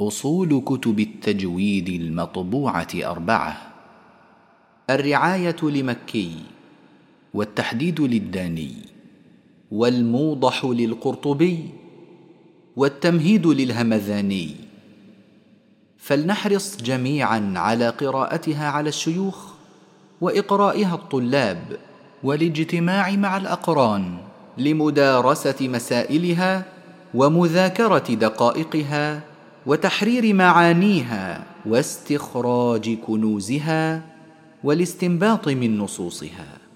[0.00, 3.72] أصول كتب التجويد المطبوعة أربعة
[4.90, 6.32] الرعاية لمكي
[7.34, 8.74] والتحديد للداني
[9.70, 11.68] والموضح للقرطبي
[12.76, 14.56] والتمهيد للهمذاني.
[15.98, 19.52] فلنحرص جميعا على قراءتها على الشيوخ
[20.20, 21.76] وإقرائها الطلاب
[22.22, 24.16] والاجتماع مع الأقران
[24.58, 26.64] لمدارسة مسائلها
[27.14, 29.27] ومذاكرة دقائقها
[29.66, 34.02] وتحرير معانيها واستخراج كنوزها
[34.64, 36.67] والاستنباط من نصوصها.